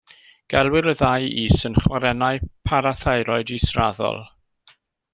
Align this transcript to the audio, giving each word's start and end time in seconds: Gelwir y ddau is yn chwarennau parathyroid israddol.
Gelwir 0.53 0.87
y 0.93 0.93
ddau 1.01 1.27
is 1.41 1.59
yn 1.69 1.77
chwarennau 1.83 2.41
parathyroid 2.71 3.55
israddol. 3.59 4.23